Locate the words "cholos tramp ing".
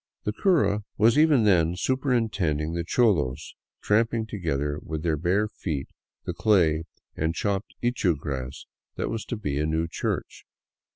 2.83-4.25